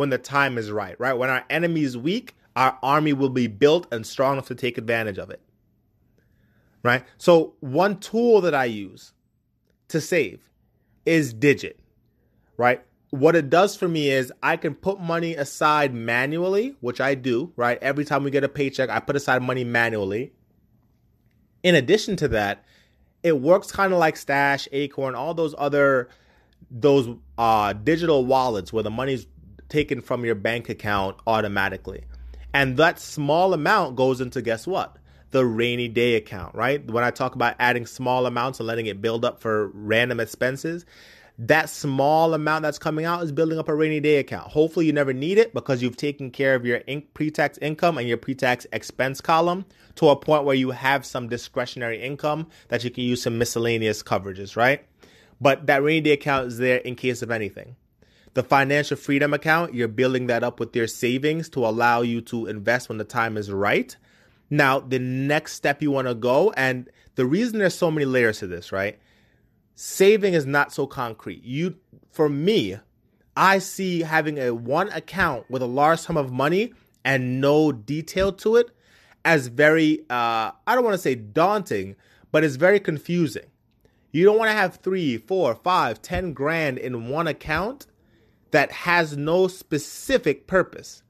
when 0.00 0.08
the 0.08 0.16
time 0.16 0.56
is 0.56 0.70
right, 0.70 0.98
right? 0.98 1.12
When 1.12 1.28
our 1.28 1.44
enemy 1.50 1.82
is 1.82 1.94
weak, 1.94 2.34
our 2.56 2.78
army 2.82 3.12
will 3.12 3.28
be 3.28 3.48
built 3.48 3.86
and 3.92 4.06
strong 4.06 4.32
enough 4.32 4.48
to 4.48 4.54
take 4.54 4.78
advantage 4.78 5.18
of 5.18 5.28
it. 5.28 5.42
Right? 6.82 7.04
So, 7.18 7.52
one 7.60 8.00
tool 8.00 8.40
that 8.40 8.54
I 8.54 8.64
use 8.64 9.12
to 9.88 10.00
save 10.00 10.40
is 11.04 11.34
Digit, 11.34 11.78
right? 12.56 12.82
What 13.10 13.36
it 13.36 13.50
does 13.50 13.76
for 13.76 13.88
me 13.88 14.08
is 14.08 14.32
I 14.42 14.56
can 14.56 14.74
put 14.74 14.98
money 14.98 15.34
aside 15.34 15.92
manually, 15.92 16.76
which 16.80 17.02
I 17.02 17.14
do, 17.14 17.52
right? 17.54 17.76
Every 17.82 18.06
time 18.06 18.24
we 18.24 18.30
get 18.30 18.42
a 18.42 18.48
paycheck, 18.48 18.88
I 18.88 19.00
put 19.00 19.16
aside 19.16 19.42
money 19.42 19.64
manually. 19.64 20.32
In 21.62 21.74
addition 21.74 22.16
to 22.16 22.28
that, 22.28 22.64
it 23.22 23.38
works 23.38 23.70
kind 23.70 23.92
of 23.92 23.98
like 23.98 24.16
Stash, 24.16 24.66
Acorn, 24.72 25.14
all 25.14 25.34
those 25.34 25.54
other 25.58 26.08
those 26.70 27.06
uh, 27.36 27.74
digital 27.74 28.24
wallets 28.24 28.72
where 28.72 28.82
the 28.82 28.90
money's 28.90 29.26
taken 29.70 30.00
from 30.00 30.24
your 30.24 30.34
bank 30.34 30.68
account 30.68 31.16
automatically. 31.26 32.04
And 32.52 32.76
that 32.76 32.98
small 32.98 33.54
amount 33.54 33.96
goes 33.96 34.20
into 34.20 34.42
guess 34.42 34.66
what? 34.66 34.96
The 35.30 35.46
rainy 35.46 35.88
day 35.88 36.16
account, 36.16 36.54
right? 36.54 36.84
When 36.90 37.04
I 37.04 37.10
talk 37.10 37.34
about 37.34 37.54
adding 37.58 37.86
small 37.86 38.26
amounts 38.26 38.58
and 38.58 38.66
letting 38.66 38.86
it 38.86 39.00
build 39.00 39.24
up 39.24 39.40
for 39.40 39.68
random 39.68 40.18
expenses, 40.18 40.84
that 41.38 41.70
small 41.70 42.34
amount 42.34 42.62
that's 42.62 42.78
coming 42.78 43.06
out 43.06 43.22
is 43.22 43.32
building 43.32 43.58
up 43.58 43.68
a 43.68 43.74
rainy 43.74 44.00
day 44.00 44.18
account. 44.18 44.50
Hopefully, 44.50 44.84
you 44.84 44.92
never 44.92 45.14
need 45.14 45.38
it 45.38 45.54
because 45.54 45.80
you've 45.80 45.96
taken 45.96 46.30
care 46.30 46.54
of 46.54 46.66
your 46.66 46.78
in- 46.78 47.02
pre-tax 47.14 47.56
income 47.58 47.96
and 47.96 48.06
your 48.06 48.18
pre-tax 48.18 48.66
expense 48.72 49.22
column 49.22 49.64
to 49.94 50.08
a 50.08 50.16
point 50.16 50.44
where 50.44 50.56
you 50.56 50.70
have 50.72 51.06
some 51.06 51.28
discretionary 51.28 52.02
income 52.02 52.46
that 52.68 52.84
you 52.84 52.90
can 52.90 53.04
use 53.04 53.22
some 53.22 53.38
miscellaneous 53.38 54.02
coverages, 54.02 54.54
right? 54.54 54.84
But 55.40 55.66
that 55.66 55.82
rainy 55.82 56.02
day 56.02 56.12
account 56.12 56.48
is 56.48 56.58
there 56.58 56.78
in 56.78 56.94
case 56.94 57.22
of 57.22 57.30
anything. 57.30 57.76
The 58.34 58.42
financial 58.42 58.96
freedom 58.96 59.34
account, 59.34 59.74
you're 59.74 59.88
building 59.88 60.28
that 60.28 60.44
up 60.44 60.60
with 60.60 60.74
your 60.76 60.86
savings 60.86 61.48
to 61.50 61.66
allow 61.66 62.02
you 62.02 62.20
to 62.22 62.46
invest 62.46 62.88
when 62.88 62.98
the 62.98 63.04
time 63.04 63.36
is 63.36 63.50
right. 63.50 63.96
Now, 64.48 64.80
the 64.80 64.98
next 64.98 65.54
step 65.54 65.82
you 65.82 65.90
want 65.90 66.08
to 66.08 66.14
go, 66.14 66.52
and 66.56 66.88
the 67.16 67.26
reason 67.26 67.58
there's 67.58 67.74
so 67.74 67.90
many 67.90 68.04
layers 68.04 68.38
to 68.38 68.46
this, 68.46 68.72
right? 68.72 68.98
Saving 69.74 70.34
is 70.34 70.46
not 70.46 70.72
so 70.72 70.86
concrete. 70.86 71.42
You, 71.42 71.76
for 72.10 72.28
me, 72.28 72.76
I 73.36 73.58
see 73.58 74.02
having 74.02 74.38
a 74.38 74.54
one 74.54 74.90
account 74.90 75.50
with 75.50 75.62
a 75.62 75.66
large 75.66 76.00
sum 76.00 76.16
of 76.16 76.32
money 76.32 76.72
and 77.04 77.40
no 77.40 77.72
detail 77.72 78.32
to 78.34 78.56
it 78.56 78.70
as 79.24 79.46
very, 79.48 80.00
uh, 80.10 80.52
I 80.66 80.74
don't 80.74 80.84
want 80.84 80.94
to 80.94 80.98
say 80.98 81.14
daunting, 81.14 81.96
but 82.32 82.44
it's 82.44 82.56
very 82.56 82.80
confusing. 82.80 83.46
You 84.12 84.24
don't 84.24 84.38
want 84.38 84.50
to 84.50 84.56
have 84.56 84.76
three, 84.76 85.16
four, 85.18 85.54
five, 85.54 86.02
ten 86.02 86.32
grand 86.32 86.78
in 86.78 87.08
one 87.08 87.26
account 87.26 87.86
that 88.50 88.72
has 88.72 89.16
no 89.16 89.48
specific 89.48 90.46
purpose. 90.46 91.02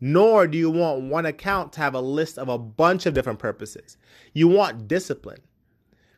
Nor 0.00 0.46
do 0.46 0.58
you 0.58 0.70
want 0.70 1.04
one 1.04 1.26
account 1.26 1.72
to 1.74 1.80
have 1.80 1.94
a 1.94 2.00
list 2.00 2.38
of 2.38 2.48
a 2.48 2.58
bunch 2.58 3.06
of 3.06 3.14
different 3.14 3.38
purposes. 3.38 3.96
You 4.34 4.48
want 4.48 4.88
discipline. 4.88 5.40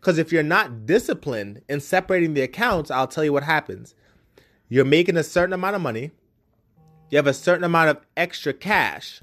Because 0.01 0.19
if 0.19 0.33
you're 0.33 0.43
not 0.43 0.87
disciplined 0.87 1.63
in 1.69 1.81
separating 1.81 2.35
the 2.35 2.43
accounts, 2.43 2.91
I'll 2.91 3.07
tell 3.07 3.25
you 3.25 3.33
what 3.33 3.43
happens. 3.45 3.95
You're 4.69 4.85
making 4.85 5.17
a 5.17 5.23
certain 5.23 5.53
amount 5.53 5.77
of 5.77 5.83
money, 5.83 6.13
you 7.11 7.17
have 7.17 7.27
a 7.27 7.35
certain 7.35 7.65
amount 7.65 7.91
of 7.91 7.99
extra 8.17 8.53
cash. 8.53 9.23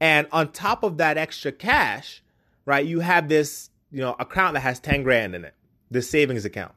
And 0.00 0.26
on 0.32 0.52
top 0.52 0.82
of 0.82 0.98
that 0.98 1.18
extra 1.18 1.52
cash, 1.52 2.22
right, 2.64 2.84
you 2.84 3.00
have 3.00 3.28
this, 3.28 3.70
you 3.90 4.00
know, 4.00 4.14
account 4.18 4.54
that 4.54 4.60
has 4.60 4.78
10 4.80 5.02
grand 5.02 5.34
in 5.34 5.44
it, 5.44 5.54
this 5.90 6.08
savings 6.08 6.44
account. 6.44 6.72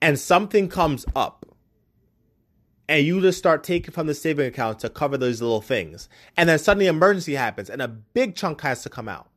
And 0.00 0.18
something 0.18 0.68
comes 0.68 1.06
up. 1.14 1.39
And 2.90 3.06
you 3.06 3.20
just 3.20 3.38
start 3.38 3.62
taking 3.62 3.92
from 3.92 4.08
the 4.08 4.14
saving 4.14 4.46
account 4.46 4.80
to 4.80 4.90
cover 4.90 5.16
those 5.16 5.40
little 5.40 5.60
things. 5.60 6.08
And 6.36 6.48
then 6.48 6.58
suddenly 6.58 6.88
emergency 6.88 7.34
happens 7.34 7.70
and 7.70 7.80
a 7.80 7.86
big 7.86 8.34
chunk 8.34 8.60
has 8.62 8.82
to 8.82 8.90
come 8.90 9.08
out. 9.08 9.28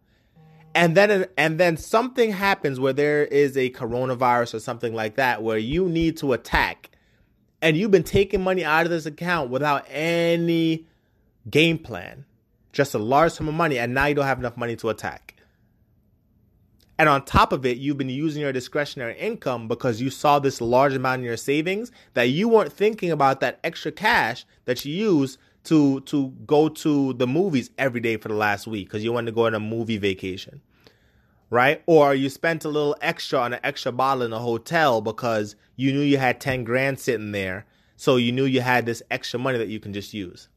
And 0.74 0.98
then 0.98 1.28
and 1.38 1.60
then 1.60 1.78
something 1.78 2.32
happens 2.32 2.80
where 2.80 2.94
there 2.94 3.26
is 3.26 3.56
a 3.56 3.70
coronavirus 3.70 4.56
or 4.56 4.60
something 4.60 4.96
like 4.96 5.16
that 5.16 5.44
where 5.44 5.60
you 5.60 5.88
need 5.88 6.18
to 6.18 6.34
attack 6.34 6.90
and 7.62 7.78
you've 7.78 7.92
been 7.92 8.04
taking 8.04 8.44
money 8.44 8.66
out 8.66 8.86
of 8.86 8.92
this 8.92 9.06
account 9.06 9.50
without 9.50 9.86
any 9.88 10.88
game 11.50 11.78
plan, 11.78 12.26
just 12.74 12.94
a 12.94 13.00
large 13.00 13.34
sum 13.34 13.48
of 13.48 13.54
money, 13.54 13.78
and 13.78 13.94
now 13.94 14.08
you 14.08 14.16
don't 14.16 14.26
have 14.26 14.40
enough 14.40 14.58
money 14.58 14.76
to 14.76 14.90
attack. 14.90 15.33
And 17.00 17.10
on 17.10 17.26
top 17.26 17.52
of 17.52 17.66
it, 17.66 17.78
you've 17.78 17.98
been 17.98 18.10
using 18.10 18.42
your 18.42 18.54
discretionary 18.54 19.18
income 19.18 19.68
because 19.68 20.00
you 20.00 20.10
saw 20.10 20.40
this 20.40 20.62
large 20.62 20.94
amount 20.94 21.20
in 21.20 21.26
your 21.26 21.38
savings 21.38 21.92
that 22.14 22.30
you 22.30 22.48
weren't 22.48 22.72
thinking 22.72 23.12
about 23.12 23.40
that 23.40 23.60
extra 23.64 23.92
cash 23.92 24.46
that 24.66 24.86
you 24.86 24.94
use 24.94 25.38
to 25.64 26.02
to 26.02 26.28
go 26.46 26.68
to 26.68 27.14
the 27.14 27.26
movies 27.26 27.72
every 27.78 28.02
day 28.02 28.18
for 28.18 28.28
the 28.28 28.36
last 28.36 28.68
week 28.68 28.88
because 28.88 29.04
you 29.04 29.14
wanted 29.14 29.28
to 29.28 29.32
go 29.32 29.46
on 29.46 29.56
a 29.56 29.60
movie 29.60 29.98
vacation 29.98 30.62
right? 31.54 31.84
Or 31.86 32.16
you 32.16 32.30
spent 32.30 32.66
a 32.66 32.70
little 32.70 32.96
extra 33.00 33.38
on 33.38 33.54
an 33.54 33.60
extra 33.64 33.92
bottle 33.92 34.24
in 34.24 34.34
a 34.34 34.40
hotel 34.40 35.02
because 35.02 35.56
you 35.76 35.94
knew 35.94 36.02
you 36.02 36.18
had 36.18 36.42
10 36.42 36.64
grand 36.64 37.00
sitting 37.00 37.32
there. 37.32 37.68
So 37.96 38.16
you 38.16 38.32
knew 38.32 38.46
you 38.46 38.62
had 38.62 38.88
this 38.88 39.04
extra 39.12 39.40
money 39.40 39.60
that 39.60 39.68
you 39.68 39.80
can 39.80 39.94
just 39.94 40.16
use. 40.16 40.50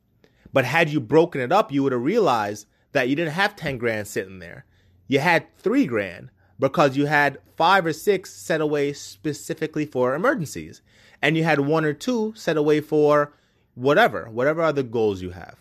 But 0.54 0.64
had 0.64 0.88
you 0.88 1.00
broken 1.00 1.42
it 1.42 1.52
up, 1.52 1.70
you 1.70 1.82
would 1.82 1.92
have 1.92 2.02
realized 2.02 2.66
that 2.92 3.10
you 3.10 3.14
didn't 3.14 3.34
have 3.34 3.56
10 3.56 3.76
grand 3.76 4.08
sitting 4.08 4.38
there. 4.38 4.64
You 5.08 5.20
had 5.20 5.46
three 5.58 5.86
grand 5.86 6.30
because 6.58 6.96
you 6.96 7.06
had 7.06 7.38
five 7.56 7.86
or 7.86 7.92
six 7.92 8.32
set 8.32 8.60
away 8.60 8.92
specifically 8.92 9.86
for 9.86 10.14
emergencies. 10.14 10.82
And 11.22 11.36
you 11.36 11.44
had 11.44 11.60
one 11.60 11.84
or 11.84 11.92
two 11.92 12.32
set 12.36 12.56
away 12.56 12.80
for 12.80 13.32
whatever, 13.74 14.28
whatever 14.30 14.62
other 14.62 14.82
goals 14.82 15.22
you 15.22 15.30
have 15.30 15.56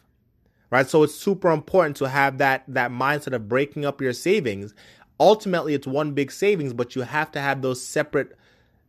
right 0.72 0.90
so 0.90 1.04
it's 1.04 1.14
super 1.14 1.52
important 1.52 1.96
to 1.96 2.10
have 2.10 2.40
that 2.40 2.64
that 2.68 2.90
mindset 2.90 3.34
of 3.34 3.48
breaking 3.48 3.86
up 3.86 4.02
your 4.02 4.12
savings 4.12 4.74
ultimately 5.20 5.74
it's 5.74 5.88
one 5.88 6.14
big 6.14 6.32
savings, 6.32 6.74
but 6.74 6.96
you 6.96 7.02
have 7.04 7.32
to 7.32 7.40
have 7.40 7.62
those 7.62 7.82
separate 7.82 8.38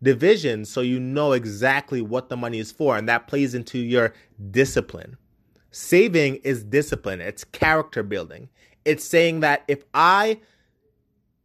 divisions 0.02 0.68
so 0.68 0.80
you 0.80 1.00
know 1.00 1.32
exactly 1.32 2.00
what 2.00 2.28
the 2.28 2.36
money 2.36 2.58
is 2.58 2.72
for. 2.72 2.96
And 2.96 3.08
that 3.08 3.28
plays 3.28 3.54
into 3.54 3.78
your 3.78 4.12
discipline. 4.50 5.16
Saving 5.70 6.36
is 6.36 6.64
discipline, 6.64 7.20
it's 7.20 7.44
character 7.44 8.02
building. 8.02 8.48
It's 8.86 9.04
saying 9.04 9.40
that 9.40 9.64
if 9.68 9.84
I 9.92 10.40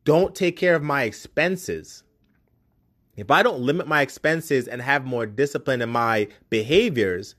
don't 0.05 0.33
take 0.33 0.55
care 0.55 0.75
of 0.75 0.83
my 0.83 1.03
expenses, 1.03 2.03
if 3.17 3.29
I 3.29 3.43
don't 3.43 3.59
limit 3.59 3.87
my 3.87 4.01
expenses 4.01 4.67
and 4.67 4.81
have 4.81 5.05
more 5.05 5.25
discipline 5.25 5.81
in 5.81 5.89
my 5.89 6.27
behaviors, 6.49 7.35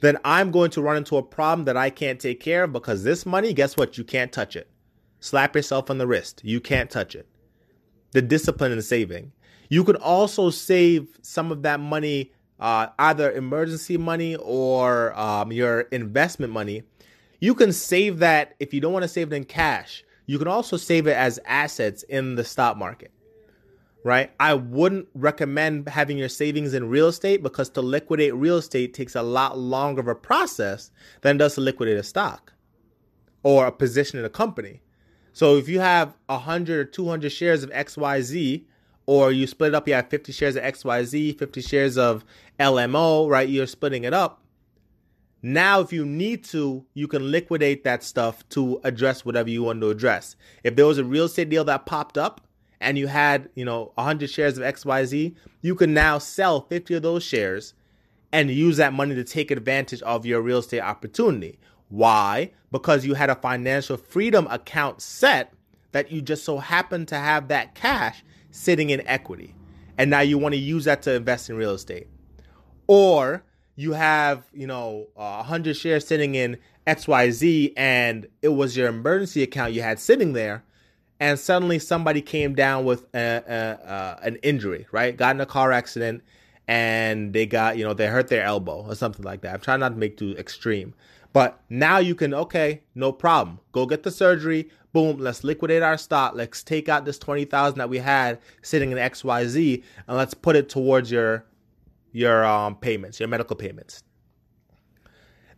then 0.00 0.18
I'm 0.24 0.50
going 0.50 0.70
to 0.72 0.82
run 0.82 0.96
into 0.96 1.16
a 1.16 1.22
problem 1.22 1.64
that 1.66 1.76
I 1.76 1.90
can't 1.90 2.20
take 2.20 2.40
care 2.40 2.64
of 2.64 2.72
because 2.72 3.04
this 3.04 3.26
money, 3.26 3.52
guess 3.52 3.76
what? 3.76 3.98
You 3.98 4.04
can't 4.04 4.32
touch 4.32 4.56
it. 4.56 4.70
Slap 5.20 5.56
yourself 5.56 5.90
on 5.90 5.98
the 5.98 6.06
wrist. 6.06 6.40
You 6.44 6.60
can't 6.60 6.90
touch 6.90 7.14
it. 7.14 7.26
The 8.12 8.22
discipline 8.22 8.72
in 8.72 8.82
saving. 8.82 9.32
You 9.68 9.84
can 9.84 9.96
also 9.96 10.50
save 10.50 11.08
some 11.22 11.50
of 11.50 11.62
that 11.62 11.80
money, 11.80 12.32
uh, 12.60 12.88
either 12.98 13.32
emergency 13.32 13.96
money 13.96 14.36
or 14.36 15.18
um, 15.18 15.52
your 15.52 15.80
investment 15.80 16.52
money. 16.52 16.82
You 17.40 17.54
can 17.54 17.72
save 17.72 18.18
that 18.18 18.54
if 18.60 18.72
you 18.72 18.80
don't 18.80 18.92
want 18.92 19.04
to 19.04 19.08
save 19.08 19.32
it 19.32 19.36
in 19.36 19.44
cash. 19.44 20.04
You 20.26 20.38
can 20.38 20.48
also 20.48 20.76
save 20.76 21.06
it 21.06 21.16
as 21.16 21.38
assets 21.46 22.02
in 22.04 22.34
the 22.34 22.44
stock 22.44 22.76
market 22.76 23.12
right? 24.06 24.30
I 24.38 24.54
wouldn't 24.54 25.08
recommend 25.14 25.88
having 25.88 26.16
your 26.16 26.28
savings 26.28 26.74
in 26.74 26.88
real 26.88 27.08
estate 27.08 27.42
because 27.42 27.68
to 27.70 27.82
liquidate 27.82 28.36
real 28.36 28.58
estate 28.58 28.94
takes 28.94 29.16
a 29.16 29.22
lot 29.22 29.58
longer 29.58 30.00
of 30.00 30.06
a 30.06 30.14
process 30.14 30.92
than 31.22 31.38
does 31.38 31.56
to 31.56 31.60
liquidate 31.60 31.96
a 31.96 32.04
stock 32.04 32.52
or 33.42 33.66
a 33.66 33.72
position 33.72 34.20
in 34.20 34.24
a 34.24 34.28
company. 34.28 34.80
So 35.32 35.56
if 35.56 35.68
you 35.68 35.80
have 35.80 36.16
100 36.26 36.78
or 36.78 36.84
200 36.84 37.30
shares 37.30 37.64
of 37.64 37.70
XYZ, 37.70 38.64
or 39.06 39.32
you 39.32 39.48
split 39.48 39.68
it 39.68 39.74
up, 39.74 39.88
you 39.88 39.94
have 39.94 40.08
50 40.08 40.30
shares 40.30 40.54
of 40.54 40.62
XYZ, 40.62 41.36
50 41.36 41.60
shares 41.60 41.98
of 41.98 42.24
LMO, 42.60 43.28
right? 43.28 43.48
You're 43.48 43.66
splitting 43.66 44.04
it 44.04 44.14
up. 44.14 44.40
Now, 45.48 45.78
if 45.78 45.92
you 45.92 46.04
need 46.04 46.42
to, 46.46 46.84
you 46.94 47.06
can 47.06 47.30
liquidate 47.30 47.84
that 47.84 48.02
stuff 48.02 48.42
to 48.48 48.80
address 48.82 49.24
whatever 49.24 49.48
you 49.48 49.62
want 49.62 49.80
to 49.80 49.90
address. 49.90 50.34
If 50.64 50.74
there 50.74 50.86
was 50.86 50.98
a 50.98 51.04
real 51.04 51.26
estate 51.26 51.50
deal 51.50 51.62
that 51.66 51.86
popped 51.86 52.18
up 52.18 52.40
and 52.80 52.98
you 52.98 53.06
had, 53.06 53.48
you 53.54 53.64
know, 53.64 53.92
100 53.94 54.28
shares 54.28 54.58
of 54.58 54.64
XYZ, 54.64 55.36
you 55.62 55.76
can 55.76 55.94
now 55.94 56.18
sell 56.18 56.62
50 56.62 56.94
of 56.94 57.04
those 57.04 57.22
shares 57.22 57.74
and 58.32 58.50
use 58.50 58.76
that 58.78 58.92
money 58.92 59.14
to 59.14 59.22
take 59.22 59.52
advantage 59.52 60.02
of 60.02 60.26
your 60.26 60.40
real 60.40 60.58
estate 60.58 60.80
opportunity. 60.80 61.60
Why? 61.90 62.50
Because 62.72 63.06
you 63.06 63.14
had 63.14 63.30
a 63.30 63.36
financial 63.36 63.96
freedom 63.96 64.48
account 64.50 65.00
set 65.00 65.52
that 65.92 66.10
you 66.10 66.22
just 66.22 66.42
so 66.44 66.58
happened 66.58 67.06
to 67.06 67.16
have 67.16 67.46
that 67.46 67.76
cash 67.76 68.24
sitting 68.50 68.90
in 68.90 69.06
equity. 69.06 69.54
And 69.96 70.10
now 70.10 70.22
you 70.22 70.38
want 70.38 70.54
to 70.54 70.60
use 70.60 70.86
that 70.86 71.02
to 71.02 71.14
invest 71.14 71.50
in 71.50 71.56
real 71.56 71.74
estate. 71.74 72.08
Or 72.88 73.44
you 73.76 73.92
have, 73.92 74.44
you 74.52 74.66
know, 74.66 75.06
uh, 75.16 75.22
a 75.22 75.36
100 75.38 75.76
shares 75.76 76.06
sitting 76.06 76.34
in 76.34 76.56
XYZ 76.86 77.74
and 77.76 78.26
it 78.42 78.48
was 78.48 78.76
your 78.76 78.88
emergency 78.88 79.42
account 79.42 79.72
you 79.74 79.82
had 79.82 80.00
sitting 80.00 80.32
there 80.32 80.64
and 81.20 81.38
suddenly 81.38 81.78
somebody 81.78 82.20
came 82.20 82.54
down 82.54 82.84
with 82.84 83.06
a, 83.14 83.18
a, 83.18 83.90
a, 83.90 84.18
an 84.26 84.36
injury, 84.36 84.86
right? 84.92 85.16
Got 85.16 85.36
in 85.36 85.40
a 85.40 85.46
car 85.46 85.72
accident 85.72 86.22
and 86.66 87.32
they 87.32 87.46
got, 87.46 87.76
you 87.76 87.84
know, 87.84 87.94
they 87.94 88.06
hurt 88.06 88.28
their 88.28 88.44
elbow 88.44 88.84
or 88.86 88.94
something 88.94 89.24
like 89.24 89.42
that. 89.42 89.54
I'm 89.54 89.60
trying 89.60 89.80
not 89.80 89.90
to 89.90 89.96
make 89.96 90.16
too 90.16 90.34
extreme. 90.36 90.94
But 91.32 91.60
now 91.68 91.98
you 91.98 92.14
can, 92.14 92.32
okay, 92.32 92.82
no 92.94 93.12
problem. 93.12 93.60
Go 93.72 93.84
get 93.84 94.02
the 94.02 94.10
surgery. 94.10 94.70
Boom, 94.92 95.18
let's 95.18 95.44
liquidate 95.44 95.82
our 95.82 95.98
stock. 95.98 96.32
Let's 96.34 96.62
take 96.62 96.88
out 96.88 97.04
this 97.04 97.18
20,000 97.18 97.78
that 97.78 97.90
we 97.90 97.98
had 97.98 98.38
sitting 98.62 98.90
in 98.90 98.96
XYZ 98.96 99.82
and 100.08 100.16
let's 100.16 100.32
put 100.32 100.56
it 100.56 100.70
towards 100.70 101.10
your 101.10 101.44
your 102.16 102.44
um, 102.44 102.76
payments, 102.76 103.20
your 103.20 103.28
medical 103.28 103.56
payments. 103.56 104.02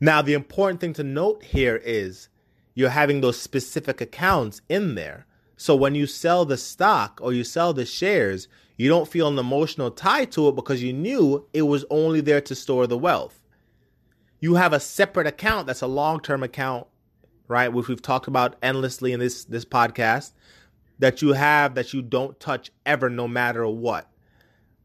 Now, 0.00 0.22
the 0.22 0.34
important 0.34 0.80
thing 0.80 0.92
to 0.94 1.04
note 1.04 1.42
here 1.42 1.76
is 1.76 2.28
you're 2.74 2.90
having 2.90 3.20
those 3.20 3.40
specific 3.40 4.00
accounts 4.00 4.60
in 4.68 4.94
there. 4.94 5.26
So 5.56 5.74
when 5.74 5.94
you 5.94 6.06
sell 6.06 6.44
the 6.44 6.56
stock 6.56 7.18
or 7.22 7.32
you 7.32 7.42
sell 7.42 7.72
the 7.72 7.84
shares, 7.84 8.48
you 8.76 8.88
don't 8.88 9.08
feel 9.08 9.28
an 9.28 9.38
emotional 9.38 9.90
tie 9.90 10.24
to 10.26 10.48
it 10.48 10.54
because 10.54 10.82
you 10.82 10.92
knew 10.92 11.46
it 11.52 11.62
was 11.62 11.84
only 11.90 12.20
there 12.20 12.40
to 12.42 12.54
store 12.54 12.86
the 12.86 12.98
wealth 12.98 13.42
you 14.40 14.54
have 14.54 14.72
a 14.72 14.80
separate 14.80 15.26
account 15.26 15.66
that's 15.66 15.82
a 15.82 15.86
long-term 15.86 16.42
account, 16.42 16.86
right? 17.48 17.68
Which 17.68 17.88
we've 17.88 18.02
talked 18.02 18.28
about 18.28 18.56
endlessly 18.62 19.12
in 19.12 19.20
this 19.20 19.44
this 19.44 19.64
podcast 19.64 20.32
that 20.98 21.22
you 21.22 21.32
have 21.32 21.74
that 21.74 21.92
you 21.92 22.02
don't 22.02 22.38
touch 22.38 22.70
ever 22.86 23.08
no 23.08 23.28
matter 23.28 23.66
what. 23.66 24.10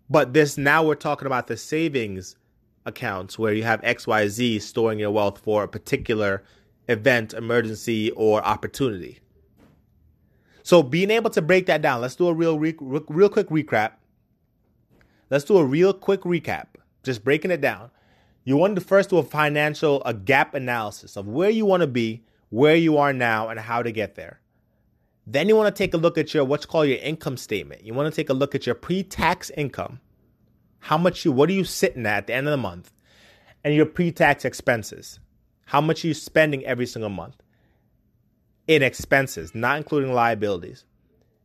But 0.09 0.33
this 0.33 0.57
now 0.57 0.83
we're 0.83 0.95
talking 0.95 1.25
about 1.25 1.47
the 1.47 1.57
savings 1.57 2.35
accounts 2.85 3.39
where 3.39 3.53
you 3.53 3.63
have 3.63 3.81
XYZ 3.81 4.61
storing 4.61 4.99
your 4.99 5.11
wealth 5.11 5.39
for 5.39 5.63
a 5.63 5.67
particular 5.67 6.43
event, 6.87 7.33
emergency, 7.33 8.11
or 8.11 8.43
opportunity. 8.43 9.19
So 10.63 10.81
being 10.83 11.11
able 11.11 11.29
to 11.31 11.41
break 11.41 11.65
that 11.65 11.81
down, 11.81 12.01
let's 12.01 12.15
do 12.15 12.27
a 12.27 12.33
real 12.33 12.57
re- 12.57 12.75
real 12.79 13.29
quick 13.29 13.49
recap. 13.49 13.93
Let's 15.29 15.45
do 15.45 15.57
a 15.57 15.65
real 15.65 15.93
quick 15.93 16.21
recap, 16.21 16.67
just 17.03 17.23
breaking 17.23 17.51
it 17.51 17.61
down. 17.61 17.91
You 18.45 18.57
want 18.57 18.75
to 18.75 18.81
first 18.81 19.09
do 19.09 19.17
a 19.17 19.23
financial 19.23 20.03
a 20.05 20.13
gap 20.13 20.53
analysis 20.53 21.15
of 21.15 21.27
where 21.27 21.49
you 21.49 21.65
want 21.65 21.81
to 21.81 21.87
be, 21.87 22.23
where 22.49 22.75
you 22.75 22.97
are 22.97 23.13
now, 23.13 23.49
and 23.49 23.59
how 23.59 23.81
to 23.81 23.91
get 23.91 24.15
there. 24.15 24.41
Then 25.25 25.47
you 25.47 25.55
want 25.55 25.73
to 25.73 25.77
take 25.77 25.93
a 25.93 25.97
look 25.97 26.17
at 26.17 26.33
your 26.33 26.43
what's 26.43 26.65
called 26.65 26.87
your 26.87 26.97
income 26.97 27.37
statement. 27.37 27.85
You 27.85 27.93
want 27.93 28.13
to 28.13 28.15
take 28.15 28.29
a 28.29 28.33
look 28.33 28.55
at 28.55 28.65
your 28.65 28.75
pre-tax 28.75 29.49
income. 29.51 29.99
How 30.79 30.97
much 30.97 31.23
you 31.23 31.31
what 31.31 31.49
are 31.49 31.53
you 31.53 31.63
sitting 31.63 32.05
at 32.05 32.17
at 32.17 32.27
the 32.27 32.33
end 32.33 32.47
of 32.47 32.51
the 32.51 32.57
month? 32.57 32.91
And 33.63 33.73
your 33.73 33.85
pre-tax 33.85 34.43
expenses. 34.43 35.19
How 35.65 35.79
much 35.79 36.03
are 36.03 36.09
you 36.09 36.13
spending 36.13 36.65
every 36.65 36.85
single 36.85 37.09
month? 37.09 37.35
In 38.67 38.83
expenses, 38.83 39.55
not 39.55 39.77
including 39.77 40.13
liabilities. 40.13 40.83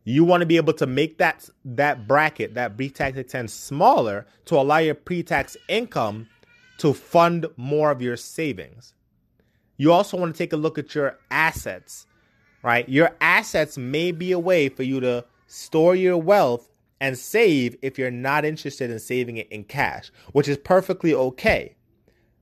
You 0.03 0.23
want 0.23 0.41
to 0.41 0.45
be 0.45 0.57
able 0.57 0.73
to 0.73 0.85
make 0.85 1.17
that 1.19 1.49
that 1.63 2.07
bracket, 2.07 2.55
that 2.55 2.75
pre-tax 2.75 3.17
expense 3.17 3.53
smaller 3.53 4.25
to 4.45 4.55
allow 4.55 4.79
your 4.79 4.95
pre-tax 4.95 5.55
income 5.69 6.27
to 6.79 6.93
fund 6.93 7.45
more 7.55 7.91
of 7.91 8.01
your 8.01 8.17
savings. 8.17 8.93
You 9.77 9.93
also 9.93 10.17
want 10.17 10.33
to 10.33 10.37
take 10.37 10.51
a 10.51 10.57
look 10.57 10.77
at 10.77 10.95
your 10.95 11.17
assets, 11.31 12.05
right? 12.63 12.87
Your 12.87 13.15
assets 13.21 13.77
may 13.77 14.11
be 14.11 14.31
a 14.31 14.39
way 14.39 14.69
for 14.69 14.83
you 14.83 14.99
to 14.99 15.25
store 15.47 15.95
your 15.95 16.17
wealth 16.17 16.69
and 17.01 17.17
save 17.17 17.75
if 17.81 17.97
you're 17.97 18.11
not 18.11 18.45
interested 18.45 18.91
in 18.91 18.99
saving 18.99 19.37
it 19.37 19.47
in 19.49 19.63
cash, 19.63 20.11
which 20.33 20.47
is 20.47 20.57
perfectly 20.57 21.13
okay. 21.13 21.75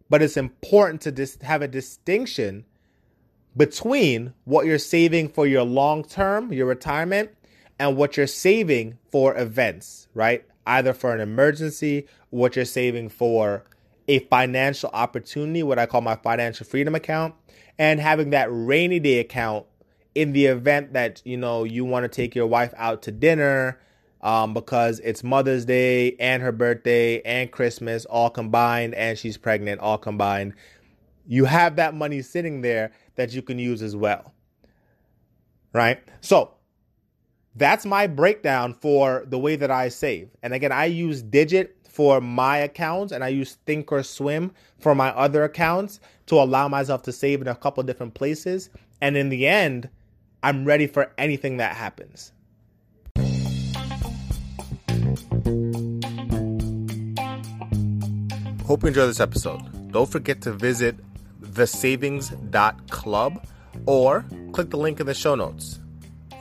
But 0.10 0.22
it's 0.22 0.38
important 0.38 1.02
to 1.02 1.12
dis- 1.12 1.38
have 1.42 1.62
a 1.62 1.68
distinction 1.68 2.66
between 3.56 4.34
what 4.46 4.66
you're 4.66 4.78
saving 4.78 5.30
for 5.30 5.46
your 5.46 5.64
long 5.64 6.04
term, 6.04 6.54
your 6.54 6.68
retirement, 6.68 7.32
and 7.80 7.98
what 7.98 8.18
you're 8.18 8.28
saving 8.28 8.98
for 9.12 9.38
events, 9.38 10.08
right? 10.14 10.46
Either 10.66 10.94
for 10.94 11.14
an 11.14 11.22
emergency, 11.22 12.08
what 12.30 12.56
you're 12.56 12.66
saving 12.66 13.10
for 13.10 13.64
a 14.08 14.20
financial 14.20 14.90
opportunity, 14.94 15.64
what 15.64 15.80
I 15.80 15.86
call 15.86 16.02
my 16.02 16.16
financial 16.16 16.66
freedom 16.66 16.96
account, 16.96 17.36
and 17.78 18.00
having 18.00 18.32
that 18.32 18.48
rainy 18.50 19.00
day 19.00 19.20
account 19.20 19.66
in 20.18 20.34
the 20.34 20.48
event 20.48 20.94
that 20.94 21.22
you 21.26 21.38
know 21.38 21.64
you 21.64 21.86
want 21.86 22.04
to 22.04 22.10
take 22.10 22.34
your 22.34 22.48
wife 22.48 22.74
out 22.76 23.04
to 23.04 23.12
dinner 23.12 23.80
um, 24.22 24.52
because 24.52 25.00
it's 25.02 25.24
Mother's 25.24 25.64
Day 25.64 26.16
and 26.20 26.42
her 26.42 26.52
birthday 26.52 27.22
and 27.22 27.52
Christmas 27.52 28.04
all 28.06 28.32
combined, 28.32 28.96
and 28.96 29.16
she's 29.16 29.38
pregnant 29.38 29.80
all 29.80 30.00
combined. 30.00 30.54
You 31.28 31.46
have 31.46 31.76
that 31.76 31.94
money 31.94 32.24
sitting 32.24 32.62
there 32.62 32.92
that 33.16 33.32
you 33.34 33.44
can 33.44 33.60
use 33.60 33.84
as 33.84 33.96
well. 33.96 34.34
Right? 35.72 36.00
So 36.22 36.56
that's 37.56 37.86
my 37.86 38.08
breakdown 38.08 38.74
for 38.74 39.24
the 39.28 39.38
way 39.38 39.56
that 39.56 39.70
I 39.70 39.90
save. 39.90 40.30
And 40.42 40.52
again, 40.52 40.72
I 40.72 40.86
use 40.86 41.22
Digit 41.22 41.78
for 41.88 42.22
my 42.22 42.58
accounts 42.58 43.12
and 43.12 43.24
I 43.24 43.28
use 43.28 43.58
Thinkorswim 43.68 44.52
for 44.80 44.96
my 44.96 45.10
other 45.10 45.44
accounts 45.44 46.00
to 46.28 46.36
allow 46.36 46.68
myself 46.68 47.04
to 47.04 47.12
save 47.12 47.42
in 47.42 47.48
a 47.48 47.56
couple 47.56 47.84
different 47.84 48.16
places. 48.16 48.70
And 49.02 49.16
in 49.16 49.30
the 49.30 49.48
end, 49.48 49.90
I'm 50.44 50.66
ready 50.66 50.88
for 50.88 51.12
anything 51.18 51.58
that 51.58 51.76
happens. 51.76 52.32
Hope 58.66 58.84
you 58.84 58.90
enjoyed 58.90 59.10
this 59.10 59.20
episode. 59.20 59.92
Don't 59.92 60.10
forget 60.10 60.42
to 60.42 60.52
visit 60.52 60.96
thesavings.club 61.42 63.48
or 63.86 64.26
click 64.52 64.70
the 64.70 64.78
link 64.78 65.00
in 65.00 65.06
the 65.06 65.14
show 65.14 65.36
notes. 65.36 65.80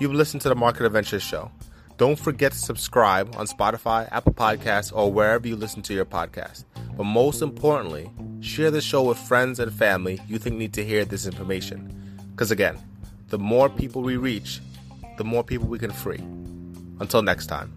You've 0.00 0.12
listened 0.12 0.42
to 0.42 0.48
the 0.48 0.56
Market 0.56 0.86
Adventures 0.86 1.22
Show. 1.22 1.50
Don't 1.96 2.18
forget 2.18 2.52
to 2.52 2.58
subscribe 2.58 3.34
on 3.36 3.46
Spotify, 3.46 4.08
Apple 4.12 4.34
Podcasts, 4.34 4.94
or 4.94 5.10
wherever 5.10 5.48
you 5.48 5.56
listen 5.56 5.80
to 5.82 5.94
your 5.94 6.04
podcast. 6.04 6.64
But 6.96 7.04
most 7.04 7.40
importantly, 7.40 8.10
share 8.40 8.70
the 8.70 8.82
show 8.82 9.04
with 9.04 9.18
friends 9.18 9.58
and 9.58 9.72
family 9.72 10.20
you 10.28 10.38
think 10.38 10.56
need 10.56 10.74
to 10.74 10.84
hear 10.84 11.06
this 11.06 11.26
information. 11.26 12.20
Because 12.32 12.50
again, 12.50 12.78
the 13.28 13.38
more 13.38 13.68
people 13.68 14.02
we 14.02 14.16
reach, 14.16 14.60
the 15.18 15.24
more 15.24 15.42
people 15.42 15.66
we 15.66 15.78
can 15.78 15.90
free. 15.90 16.20
Until 17.00 17.22
next 17.22 17.46
time. 17.46 17.75